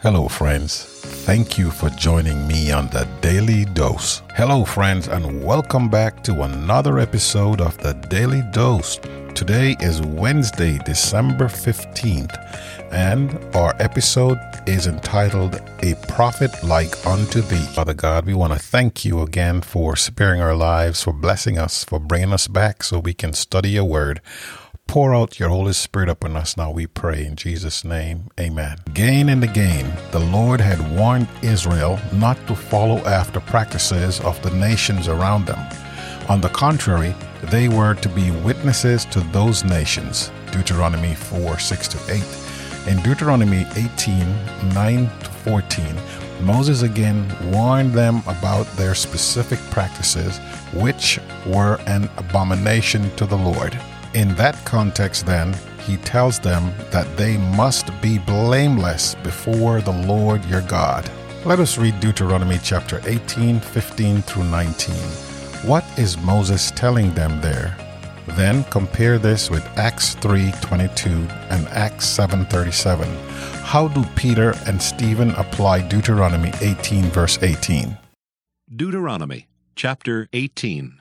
Hello, 0.00 0.28
friends. 0.28 0.84
Thank 1.26 1.58
you 1.58 1.72
for 1.72 1.90
joining 1.90 2.46
me 2.46 2.70
on 2.70 2.86
the 2.86 3.04
Daily 3.20 3.64
Dose. 3.64 4.22
Hello, 4.36 4.64
friends, 4.64 5.08
and 5.08 5.42
welcome 5.44 5.88
back 5.88 6.22
to 6.22 6.42
another 6.42 7.00
episode 7.00 7.60
of 7.60 7.76
the 7.78 7.94
Daily 8.08 8.42
Dose. 8.52 9.00
Today 9.34 9.74
is 9.80 10.00
Wednesday, 10.00 10.78
December 10.84 11.46
15th, 11.46 12.32
and 12.92 13.44
our 13.56 13.74
episode 13.80 14.38
is 14.68 14.86
entitled 14.86 15.60
A 15.82 15.94
Prophet 16.06 16.52
Like 16.62 17.04
Unto 17.04 17.40
Thee. 17.40 17.66
Father 17.74 17.94
God, 17.94 18.24
we 18.24 18.34
want 18.34 18.52
to 18.52 18.58
thank 18.60 19.04
you 19.04 19.22
again 19.22 19.62
for 19.62 19.96
sparing 19.96 20.40
our 20.40 20.54
lives, 20.54 21.02
for 21.02 21.12
blessing 21.12 21.58
us, 21.58 21.82
for 21.82 21.98
bringing 21.98 22.32
us 22.32 22.46
back 22.46 22.84
so 22.84 23.00
we 23.00 23.14
can 23.14 23.32
study 23.32 23.70
your 23.70 23.84
word. 23.84 24.20
Pour 24.88 25.14
out 25.14 25.38
your 25.38 25.50
Holy 25.50 25.74
Spirit 25.74 26.08
upon 26.08 26.34
us 26.34 26.56
now, 26.56 26.70
we 26.70 26.86
pray 26.86 27.26
in 27.26 27.36
Jesus' 27.36 27.84
name. 27.84 28.30
Amen. 28.40 28.78
Again 28.86 29.28
and 29.28 29.44
again, 29.44 29.94
the 30.12 30.18
Lord 30.18 30.62
had 30.62 30.96
warned 30.96 31.28
Israel 31.42 32.00
not 32.14 32.38
to 32.46 32.56
follow 32.56 32.96
after 33.04 33.38
practices 33.38 34.18
of 34.20 34.40
the 34.40 34.50
nations 34.52 35.06
around 35.06 35.44
them. 35.44 35.58
On 36.30 36.40
the 36.40 36.48
contrary, 36.48 37.14
they 37.44 37.68
were 37.68 37.96
to 37.96 38.08
be 38.08 38.30
witnesses 38.30 39.04
to 39.06 39.20
those 39.20 39.62
nations. 39.62 40.32
Deuteronomy 40.52 41.14
4 41.14 41.58
6 41.58 41.88
to 41.88 42.14
8. 42.86 42.88
In 42.90 43.02
Deuteronomy 43.02 43.66
18 43.76 44.72
9 44.72 45.10
to 45.18 45.30
14, 45.44 45.96
Moses 46.40 46.80
again 46.80 47.30
warned 47.52 47.92
them 47.92 48.22
about 48.26 48.66
their 48.78 48.94
specific 48.94 49.58
practices, 49.70 50.38
which 50.72 51.20
were 51.44 51.78
an 51.86 52.08
abomination 52.16 53.14
to 53.16 53.26
the 53.26 53.36
Lord. 53.36 53.78
In 54.14 54.34
that 54.36 54.56
context, 54.64 55.26
then, 55.26 55.54
he 55.86 55.98
tells 55.98 56.38
them 56.38 56.72
that 56.90 57.16
they 57.16 57.36
must 57.36 57.90
be 58.00 58.18
blameless 58.18 59.14
before 59.16 59.80
the 59.80 59.92
Lord 59.92 60.44
your 60.46 60.62
God. 60.62 61.10
Let 61.44 61.60
us 61.60 61.78
read 61.78 62.00
Deuteronomy 62.00 62.58
chapter 62.62 63.00
18, 63.04 63.60
15 63.60 64.22
through 64.22 64.44
19. 64.44 64.94
What 65.68 65.84
is 65.98 66.18
Moses 66.18 66.70
telling 66.70 67.12
them 67.14 67.40
there? 67.40 67.76
Then 68.36 68.64
compare 68.64 69.18
this 69.18 69.50
with 69.50 69.64
Acts 69.78 70.14
3:22 70.16 71.28
and 71.50 71.66
Acts 71.68 72.06
7:37. 72.06 73.08
How 73.64 73.88
do 73.88 74.04
Peter 74.16 74.54
and 74.66 74.80
Stephen 74.80 75.30
apply 75.32 75.82
Deuteronomy 75.82 76.52
18 76.60 77.04
verse 77.10 77.38
18? 77.42 77.96
Deuteronomy 78.74 79.48
chapter 79.76 80.28
18. 80.32 81.00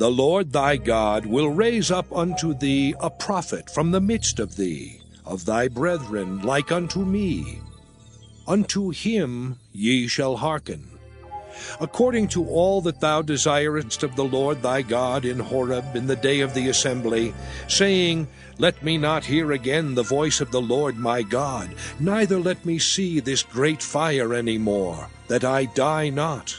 The 0.00 0.10
Lord 0.10 0.50
thy 0.50 0.78
God 0.78 1.26
will 1.26 1.50
raise 1.50 1.90
up 1.90 2.10
unto 2.10 2.54
thee 2.54 2.94
a 3.00 3.10
prophet 3.10 3.68
from 3.68 3.90
the 3.90 4.00
midst 4.00 4.40
of 4.40 4.56
thee, 4.56 5.02
of 5.26 5.44
thy 5.44 5.68
brethren, 5.68 6.40
like 6.40 6.72
unto 6.72 7.04
me. 7.04 7.60
Unto 8.48 8.88
him 8.92 9.58
ye 9.74 10.06
shall 10.06 10.36
hearken. 10.36 10.88
According 11.82 12.28
to 12.28 12.48
all 12.48 12.80
that 12.80 13.00
thou 13.00 13.20
desirest 13.20 14.02
of 14.02 14.16
the 14.16 14.24
Lord 14.24 14.62
thy 14.62 14.80
God 14.80 15.26
in 15.26 15.38
Horeb 15.38 15.94
in 15.94 16.06
the 16.06 16.16
day 16.16 16.40
of 16.40 16.54
the 16.54 16.70
assembly, 16.70 17.34
saying, 17.68 18.26
Let 18.56 18.82
me 18.82 18.96
not 18.96 19.26
hear 19.26 19.52
again 19.52 19.94
the 19.94 20.02
voice 20.02 20.40
of 20.40 20.50
the 20.50 20.62
Lord 20.62 20.96
my 20.96 21.20
God, 21.20 21.74
neither 21.98 22.40
let 22.40 22.64
me 22.64 22.78
see 22.78 23.20
this 23.20 23.42
great 23.42 23.82
fire 23.82 24.32
any 24.32 24.56
more, 24.56 25.08
that 25.28 25.44
I 25.44 25.66
die 25.66 26.08
not. 26.08 26.58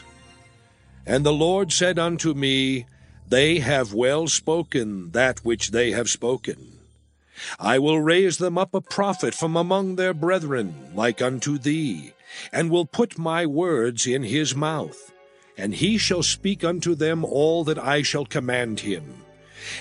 And 1.08 1.26
the 1.26 1.33
Lord 1.33 1.73
said 1.73 1.98
unto 1.98 2.36
me, 2.36 2.86
they 3.32 3.60
have 3.60 3.94
well 3.94 4.28
spoken 4.28 5.12
that 5.12 5.40
which 5.40 5.72
they 5.72 5.92
have 5.92 6.10
spoken. 6.10 6.80
I 7.58 7.80
will 7.80 8.02
raise 8.02 8.38
them 8.38 8.58
up 8.58 8.73
a 8.73 8.82
prophet 8.82 9.34
from 9.34 9.56
among 9.56 9.96
their 9.96 10.14
brethren, 10.14 10.92
like 10.94 11.22
unto 11.22 11.58
thee, 11.58 12.12
and 12.52 12.70
will 12.70 12.86
put 12.86 13.18
my 13.18 13.46
words 13.46 14.06
in 14.06 14.23
his 14.23 14.54
mouth. 14.54 15.14
And 15.58 15.73
he 15.76 15.98
shall 15.98 16.23
speak 16.23 16.66
unto 16.66 16.94
them 16.94 17.23
all 17.23 17.64
that 17.64 17.80
I 17.80 18.02
shall 18.02 18.26
command 18.26 18.82
him. 18.82 19.23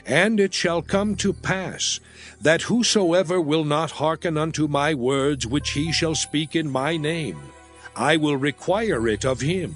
And 0.06 0.38
it 0.38 0.54
shall 0.54 0.80
come 0.80 1.16
to 1.16 1.32
pass, 1.32 1.98
that 2.40 2.62
whosoever 2.62 3.40
will 3.40 3.64
not 3.64 3.90
hearken 3.92 4.38
unto 4.38 4.68
my 4.68 4.94
words 4.94 5.44
which 5.44 5.70
he 5.70 5.90
shall 5.90 6.14
speak 6.14 6.54
in 6.54 6.70
my 6.70 6.96
name, 6.96 7.40
I 7.96 8.16
will 8.16 8.36
require 8.36 9.08
it 9.08 9.24
of 9.24 9.40
him. 9.40 9.74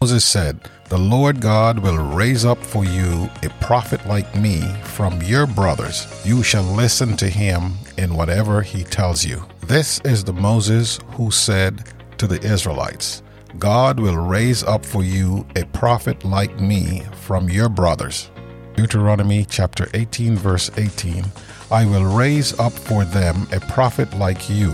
Moses 0.00 0.24
said, 0.24 0.60
The 0.90 0.96
Lord 0.96 1.40
God 1.40 1.80
will 1.80 1.98
raise 1.98 2.44
up 2.44 2.62
for 2.62 2.84
you 2.84 3.28
a 3.42 3.48
prophet 3.60 4.06
like 4.06 4.32
me 4.36 4.60
from 4.84 5.20
your 5.22 5.44
brothers. 5.44 6.06
You 6.24 6.44
shall 6.44 6.62
listen 6.62 7.16
to 7.16 7.28
him 7.28 7.72
in 7.96 8.14
whatever 8.14 8.62
he 8.62 8.84
tells 8.84 9.24
you. 9.24 9.44
This 9.66 10.00
is 10.04 10.22
the 10.22 10.32
Moses 10.32 11.00
who 11.14 11.32
said 11.32 11.82
to 12.18 12.28
the 12.28 12.40
Israelites, 12.42 13.24
God 13.58 13.98
will 13.98 14.16
raise 14.16 14.62
up 14.62 14.86
for 14.86 15.02
you 15.02 15.44
a 15.56 15.64
prophet 15.64 16.24
like 16.24 16.60
me 16.60 17.02
from 17.22 17.50
your 17.50 17.68
brothers. 17.68 18.30
Deuteronomy 18.76 19.44
chapter 19.46 19.88
18, 19.94 20.36
verse 20.36 20.70
18 20.76 21.24
I 21.72 21.84
will 21.84 22.04
raise 22.04 22.56
up 22.60 22.72
for 22.72 23.04
them 23.04 23.48
a 23.50 23.58
prophet 23.58 24.14
like 24.14 24.48
you 24.48 24.70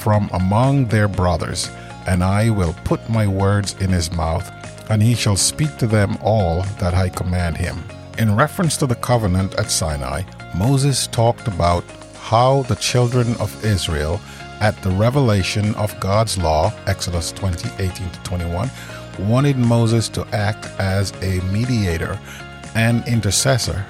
from 0.00 0.28
among 0.34 0.88
their 0.88 1.08
brothers, 1.08 1.70
and 2.06 2.22
I 2.22 2.50
will 2.50 2.74
put 2.84 3.08
my 3.08 3.26
words 3.26 3.74
in 3.80 3.88
his 3.88 4.12
mouth 4.12 4.52
and 4.88 5.02
he 5.02 5.14
shall 5.14 5.36
speak 5.36 5.76
to 5.78 5.86
them 5.86 6.16
all 6.22 6.62
that 6.78 6.94
I 6.94 7.08
command 7.08 7.56
him. 7.56 7.82
In 8.18 8.34
reference 8.34 8.76
to 8.78 8.86
the 8.86 8.94
covenant 8.94 9.54
at 9.56 9.70
Sinai, 9.70 10.22
Moses 10.56 11.06
talked 11.06 11.48
about 11.48 11.84
how 12.18 12.62
the 12.62 12.76
children 12.76 13.34
of 13.36 13.64
Israel, 13.64 14.20
at 14.60 14.80
the 14.82 14.90
revelation 14.90 15.74
of 15.74 15.98
God's 16.00 16.38
law, 16.38 16.72
Exodus 16.86 17.30
20 17.32 17.68
18 17.78 18.10
to 18.10 18.22
21, 18.22 18.70
wanted 19.18 19.56
Moses 19.58 20.08
to 20.10 20.26
act 20.32 20.66
as 20.80 21.12
a 21.22 21.40
mediator 21.52 22.18
and 22.74 23.06
intercessor 23.06 23.84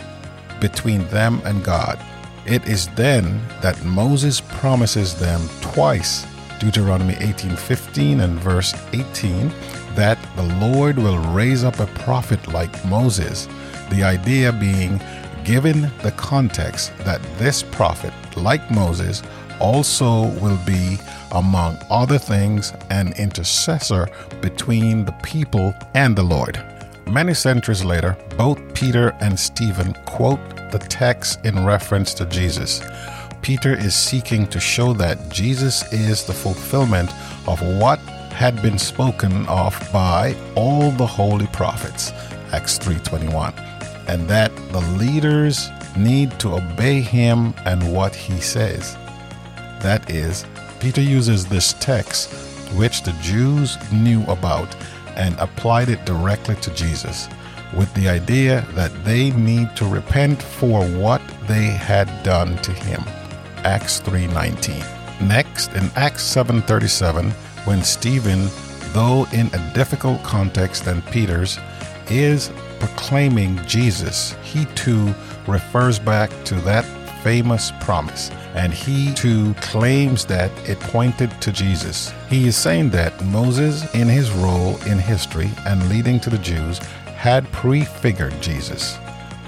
between 0.61 1.07
them 1.09 1.41
and 1.45 1.65
God. 1.65 2.01
It 2.47 2.67
is 2.69 2.89
then 2.89 3.41
that 3.61 3.83
Moses 3.85 4.41
promises 4.41 5.15
them 5.15 5.49
twice 5.61 6.27
Deuteronomy 6.59 7.15
18:15 7.15 8.21
and 8.21 8.39
verse 8.41 8.75
18 8.93 9.53
that 9.97 10.19
the 10.37 10.43
Lord 10.61 10.99
will 10.99 11.19
raise 11.33 11.65
up 11.65 11.81
a 11.81 11.87
prophet 11.87 12.47
like 12.49 12.85
Moses. 12.85 13.49
The 13.91 14.03
idea 14.03 14.53
being 14.53 15.01
given 15.45 15.91
the 16.03 16.13
context 16.17 16.93
that 16.99 17.23
this 17.39 17.63
prophet 17.63 18.13
like 18.37 18.71
Moses 18.71 19.23
also 19.61 20.29
will 20.41 20.59
be 20.67 20.99
among 21.33 21.79
other 21.91 22.19
things 22.19 22.73
an 22.91 23.15
intercessor 23.19 24.09
between 24.41 25.05
the 25.05 25.13
people 25.23 25.75
and 25.95 26.17
the 26.17 26.23
Lord. 26.23 26.63
Many 27.07 27.35
centuries 27.35 27.85
later, 27.85 28.17
both 28.37 28.59
Peter 28.75 29.15
and 29.21 29.39
Stephen 29.39 29.95
quote 30.05 30.41
the 30.73 30.79
text 30.79 31.45
in 31.45 31.65
reference 31.65 32.13
to 32.15 32.27
Jesus. 32.27 32.83
Peter 33.43 33.75
is 33.75 33.95
seeking 33.95 34.47
to 34.49 34.59
show 34.59 34.93
that 34.95 35.29
Jesus 35.31 35.91
is 35.93 36.25
the 36.25 36.33
fulfillment 36.33 37.11
of 37.47 37.63
what 37.79 38.01
had 38.37 38.61
been 38.61 38.79
spoken 38.79 39.47
of 39.47 39.73
by 39.91 40.37
all 40.55 40.91
the 40.91 41.07
holy 41.07 41.47
prophets 41.49 42.13
Acts 42.53 42.79
3:21 42.79 43.55
and 44.09 44.29
that 44.29 44.55
the 44.73 44.83
leaders 45.03 45.71
need 45.97 46.31
to 46.39 46.55
obey 46.55 47.01
him 47.01 47.55
and 47.65 47.95
what 47.95 48.15
he 48.15 48.39
says 48.39 48.95
that 49.81 50.11
is 50.11 50.45
Peter 50.81 51.01
uses 51.01 51.47
this 51.47 51.73
text 51.81 52.31
which 52.75 53.03
the 53.03 53.17
Jews 53.23 53.79
knew 53.91 54.23
about 54.25 54.69
and 55.17 55.35
applied 55.39 55.89
it 55.89 56.05
directly 56.05 56.57
to 56.57 56.71
Jesus 56.75 57.29
with 57.73 57.93
the 57.95 58.09
idea 58.09 58.67
that 58.75 58.93
they 59.05 59.31
need 59.31 59.75
to 59.77 59.87
repent 59.87 60.43
for 60.43 60.85
what 61.03 61.23
they 61.49 61.69
had 61.91 62.09
done 62.23 62.59
to 62.59 62.73
him 62.73 63.03
Acts 63.65 63.99
3:19. 64.01 64.85
Next, 65.27 65.73
in 65.73 65.91
Acts 65.97 66.23
7:37, 66.23 67.35
when 67.67 67.83
Stephen, 67.83 68.49
though 68.93 69.27
in 69.33 69.49
a 69.53 69.73
difficult 69.75 70.23
context 70.23 70.85
than 70.85 71.03
Peter's, 71.03 71.59
is 72.09 72.51
proclaiming 72.79 73.59
Jesus, 73.67 74.37
he 74.43 74.65
too 74.77 75.15
refers 75.47 75.99
back 75.99 76.31
to 76.45 76.55
that 76.61 76.85
famous 77.23 77.73
promise, 77.81 78.31
and 78.55 78.73
he 78.73 79.13
too 79.15 79.53
claims 79.55 80.25
that 80.27 80.51
it 80.69 80.79
pointed 80.79 81.31
to 81.41 81.51
Jesus. 81.51 82.13
He 82.31 82.47
is 82.47 82.57
saying 82.57 82.91
that 82.91 83.25
Moses, 83.25 83.93
in 83.95 84.09
his 84.09 84.31
role 84.31 84.77
in 84.87 84.99
history 84.99 85.51
and 85.67 85.89
leading 85.89 86.21
to 86.21 86.31
the 86.31 86.39
Jews, 86.39 86.79
had 87.17 87.51
prefigured 87.51 88.41
Jesus. 88.41 88.97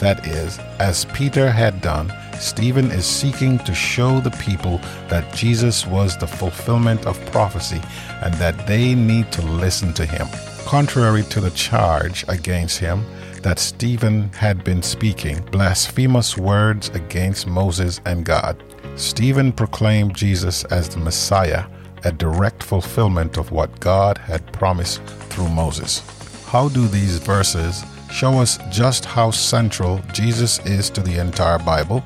That 0.01 0.27
is, 0.27 0.59
as 0.81 1.05
Peter 1.07 1.51
had 1.51 1.81
done, 1.81 2.13
Stephen 2.39 2.91
is 2.91 3.05
seeking 3.05 3.59
to 3.61 3.75
show 3.75 4.21
the 4.21 4.31
people 4.31 4.79
that 5.09 5.35
Jesus 5.35 5.87
was 5.87 6.17
the 6.17 6.27
fulfillment 6.27 7.07
of 7.07 7.19
prophecy 7.33 7.81
and 8.23 8.33
that 8.35 8.67
they 8.67 8.95
need 8.95 9.31
to 9.33 9.43
listen 9.43 9.93
to 9.95 10.07
him. 10.07 10.27
Contrary 10.65 11.23
to 11.25 11.41
the 11.41 11.51
charge 11.51 12.25
against 12.29 12.79
him 12.79 13.05
that 13.43 13.59
Stephen 13.59 14.33
had 14.33 14.63
been 14.65 14.83
speaking 14.83 15.43
blasphemous 15.51 16.37
words 16.37 16.89
against 16.91 17.47
Moses 17.47 18.01
and 18.05 18.25
God, 18.25 18.63
Stephen 18.97 19.53
proclaimed 19.53 20.15
Jesus 20.15 20.65
as 20.65 20.89
the 20.89 20.99
Messiah, 20.99 21.65
a 22.05 22.13
direct 22.13 22.63
fulfillment 22.63 23.37
of 23.37 23.51
what 23.51 23.81
God 23.81 24.19
had 24.19 24.53
promised 24.53 25.03
through 25.31 25.49
Moses. 25.49 26.03
How 26.47 26.69
do 26.69 26.87
these 26.87 27.19
verses 27.19 27.85
show 28.11 28.39
us 28.39 28.59
just 28.71 29.05
how 29.05 29.31
central 29.31 30.01
Jesus 30.13 30.59
is 30.67 30.91
to 30.91 31.01
the 31.01 31.19
entire 31.21 31.59
Bible 31.59 32.03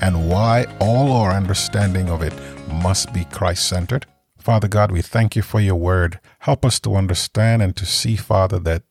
and 0.00 0.28
why 0.28 0.66
all 0.80 1.12
our 1.12 1.32
understanding 1.32 2.08
of 2.10 2.22
it 2.22 2.34
must 2.68 3.12
be 3.12 3.24
Christ 3.24 3.68
centered? 3.68 4.06
Father 4.38 4.68
God, 4.68 4.92
we 4.92 5.02
thank 5.02 5.34
you 5.34 5.42
for 5.42 5.60
your 5.60 5.74
word. 5.74 6.20
Help 6.40 6.64
us 6.64 6.78
to 6.80 6.94
understand 6.94 7.62
and 7.62 7.74
to 7.76 7.84
see, 7.84 8.16
Father, 8.16 8.58
that 8.60 8.82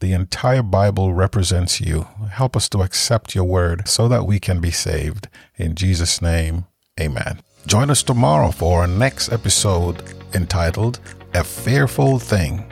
the 0.00 0.12
entire 0.12 0.62
Bible 0.62 1.14
represents 1.14 1.80
you. 1.80 2.08
Help 2.30 2.56
us 2.56 2.68
to 2.70 2.82
accept 2.82 3.34
your 3.34 3.44
word 3.44 3.88
so 3.88 4.08
that 4.08 4.26
we 4.26 4.40
can 4.40 4.60
be 4.60 4.70
saved. 4.70 5.28
In 5.56 5.74
Jesus' 5.74 6.20
name, 6.20 6.66
amen. 7.00 7.40
Join 7.66 7.90
us 7.90 8.02
tomorrow 8.02 8.50
for 8.50 8.80
our 8.80 8.86
next 8.86 9.32
episode 9.32 10.02
entitled 10.34 11.00
A 11.34 11.42
Fearful 11.42 12.18
Thing. 12.18 12.64